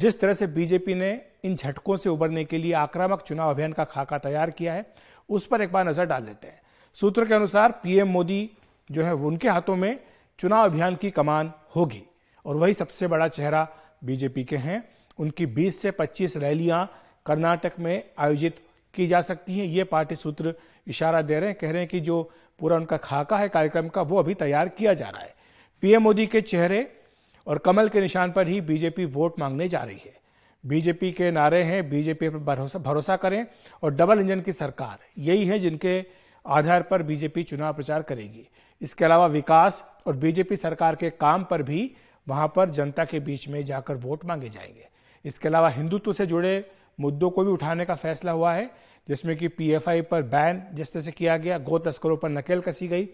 [0.00, 1.10] जिस तरह से बीजेपी ने
[1.44, 4.84] इन झटकों से उबरने के लिए आक्रामक चुनाव अभियान का खाका तैयार किया है,
[5.28, 6.60] उस पर एक बार नज़र डाल लेते हैं।
[6.96, 8.50] सूत्र के अनुसार पीएम मोदी
[8.90, 9.98] जो है, उनके हाथों में
[10.38, 12.02] चुनाव अभियान की कमान होगी
[12.44, 13.66] और वही सबसे बड़ा चेहरा
[14.04, 14.82] बीजेपी के हैं।
[15.18, 16.84] उनकी 20 से 25 रैलियाँ
[17.26, 18.60] कर्नाटक में आयोजित
[18.94, 20.54] की जा सकती हैं। ये पार्टी सूत्र
[20.86, 22.22] इशारा दे रहे हैं, कह रहे हैं कि जो
[22.60, 25.34] पूरा उनका खाका है कार्यक्रम का, वो अभी तैयार किया जा रहा है।
[25.82, 26.80] पीएम मोदी के चेहरे
[27.50, 30.20] और कमल के निशान पर ही बीजेपी वोट मांगने जा रही है।
[30.66, 33.46] बीजेपी के नारे हैं, बीजेपी पर भरोसा भरोसा करें
[33.82, 36.04] और डबल इंजन की सरकार, यही है जिनके
[36.46, 38.48] आधार पर बीजेपी चुनाव प्रचार करेगी।
[38.82, 41.94] इसके अलावा विकास और बीजेपी सरकार के काम पर भी
[42.28, 44.88] वहाँ पर जनता के बीच में जाकर वोट मांगे जाएँगे।
[45.24, 46.70] इसके अलावा हिंदुत्व से जुड़े
[47.00, 48.70] मुद्दों को भी उठाने का फैसला हुआ है,
[49.08, 52.88] जिसमें कि पीएफआई पर बैन जिस तरह से किया गया, गो तस्करों पर नकेल कसी
[52.88, 53.08] गई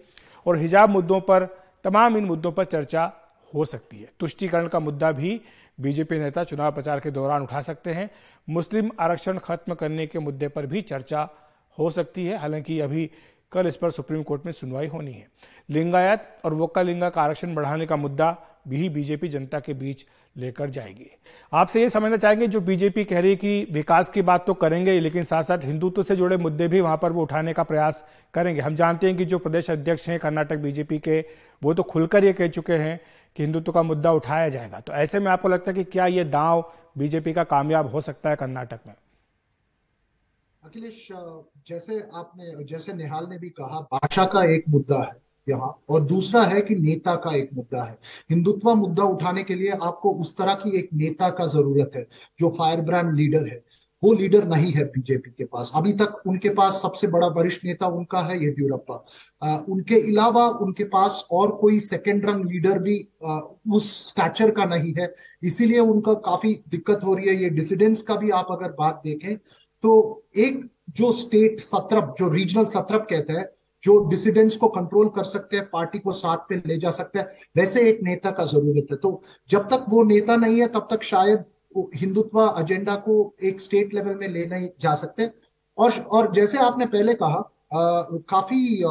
[0.47, 1.45] और हिजाब मुद्दों पर,
[1.83, 3.13] तमाम इन मुद्दों पर चर्चा
[3.55, 5.41] हो सकती है। तुष्टिकरण का मुद्दा भी
[5.81, 8.09] बीजेपी नेता चुनाव प्रचार के दौरान उठा सकते हैं।
[8.49, 11.29] मुस्लिम आरक्षण खत्म करने के मुद्दे पर भी चर्चा
[11.77, 13.09] हो सकती है। हालाँकि अभी
[13.51, 15.27] कल इस पर सुप्रीम कोर्ट में सुनवाई होनी है।
[15.69, 20.05] लिंगायत और वोका लिंगा का आरक्षण बढ़ाने का मुद्दा भी बीजेपी जनता के बीच
[20.37, 21.09] लेकर जाएगी।
[21.53, 24.99] आपसे ये समझना चाहेंगे, जो बीजेपी कह रही है कि विकास की बात तो करेंगे
[24.99, 28.61] लेकिन साथ साथ हिंदुत्व से जुड़े मुद्दे भी वहाँ पर वो उठाने का प्रयास करेंगे।
[28.61, 31.23] हम जानते हैं कि जो प्रदेश अध्यक्ष हैं, कर्नाटक बीजेपी के,
[31.63, 32.99] वो तो खुलकर ये कह चुके हैं
[33.37, 36.23] कि हिंदुत्व का मुद्दा उठाया जाएगा। तो ऐसे में आपको लगता है कि क्या ये
[36.23, 38.93] दांव बीजेपी का कामयाब हो सकता है कर्नाटक में?
[40.63, 41.07] अखिलेश,
[41.67, 45.15] जैसे आपने, जैसे निहाल ने भी कहा, भाषा का एक मुद्दा है
[45.47, 47.97] यहाँ, और दूसरा है कि नेता का एक मुद्दा है।
[48.29, 52.07] हिंदुत्व मुद्दा उठाने के लिए आपको उस तरह की एक नेता का ज़रूरत है,
[52.39, 53.63] जो फायर ब्रांड लीडर है।
[54.03, 57.87] वो लीडर नहीं है बीजेपी के पास। अभी तक उनके पास सबसे बड़ा वरिष्ठ नेता
[57.89, 63.91] उनका है येदियुरप्पा उनके अलावा उनके पास और कोई सेकेंड रंग लीडर भी आ, उस
[64.09, 68.29] स्टैचर का नहीं है। इसीलिए उनका काफ़ी दिक्कत हो रही है। ये डिसिडेंस का भी
[68.31, 69.35] आप अगर बात देखें
[69.83, 70.65] तो एक
[70.97, 73.45] जो स्टेट सत्रप जो रीजनल सत्रप कहते हैं
[73.83, 77.27] जो डिसिडेंट्स को कंट्रोल कर सकते हैं पार्टी को साथ पे ले जा सकते हैं
[77.57, 81.03] वैसे एक नेता का ज़रूरत है। तो जब तक वो नेता नहीं है तब तक
[81.03, 81.43] शायद
[81.95, 85.29] हिंदुत्व एजेंडा को एक स्टेट लेवल में ले नहीं जा सकते
[85.77, 87.37] और और जैसे आपने पहले कहा
[87.73, 88.83] आ, काफ़ी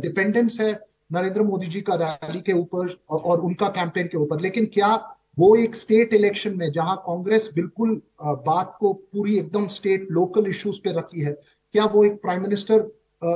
[0.00, 0.72] डिपेंडेंस है
[1.12, 4.94] नरेंद्र मोदी जी का रैली के ऊपर और उनका कैंपेन के ऊपर। लेकिन क्या
[5.38, 10.80] वो एक स्टेट इलेक्शन में जहाँ कांग्रेस बिल्कुल बात को पूरी एकदम स्टेट लोकल इश्यूज़
[10.84, 11.32] पे रखी है
[11.74, 12.90] क्या वो एक प्राइम मिनिस्टर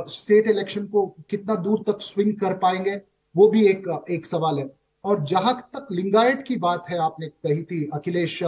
[0.09, 3.01] स्टेट इलेक्शन को कितना दूर तक स्विंग कर पाएँगे?
[3.35, 4.71] वो भी एक एक सवाल है।
[5.05, 8.43] और जहाँ तक लिंगायत की बात है आपने कही थी अखिलेश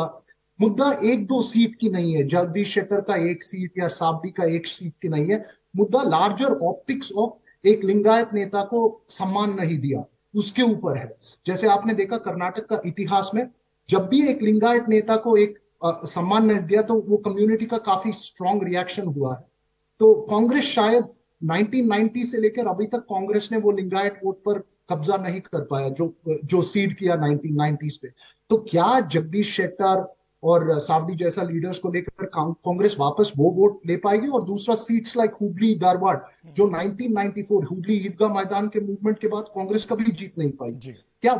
[0.60, 4.44] मुद्दा एक दो सीट की नहीं है। जगदीश शेट्टर का एक सीट या साबी का
[4.44, 5.44] एक सीट की नहीं है।
[5.76, 11.66] मुद्दा लार्जर ऑप्टिक्स ऑफ़ एक लिंगायत नेता को सम्मान नहीं दिया। उसके ऊपर है। जैसे
[11.66, 13.50] आपने देखा कर्नाटक का इतिहास में
[13.90, 17.78] जब भी एक लिंगायत नेता को एक आ, सम्मान नहीं दिया तो वो कम्युनिटी का
[17.78, 19.44] काफ़ी स्ट्रॉन्ग रिएक्शन हुआ है।
[19.98, 21.04] तो कांग्रेस शायद
[21.44, 24.58] 1990 से लेकर अभी तक कांग्रेस ने वो लिंगायत वोट पर
[24.90, 28.08] कब्जा नहीं कर पाया जो जो सीड किया 1990s पे
[28.50, 33.96] तो क्या जगदीश शेट्टर और सावडी जैसा लीडर्स को लेकर कांग्रेस वापस वो वोट ले
[33.96, 36.16] पाएगी और दूसरा सीट्स लाइक हुबली धारवाड़
[36.56, 41.34] जो 1994 हुबली ईदगाह मैदान के मूवमेंट के बाद कांग्रेस कभी जीत नहीं पाई। क्या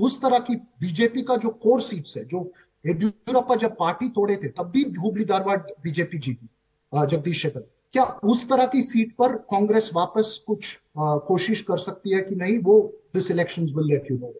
[0.00, 2.50] उस तरह की बीजेपी का जो कोर सीट्स है जो
[2.84, 6.48] येडियुरप्पा जब पार्टी तोड़े थे तब भी हुबली धारवाड़ बीजेपी जीती
[6.92, 12.14] जगदीश शेखर। क्या उस तरह की सीट पर कांग्रेस वापस कुछ आ, कोशिश कर सकती
[12.14, 12.58] है कि नहीं?
[12.58, 12.80] वो
[13.14, 14.34] this election will let you know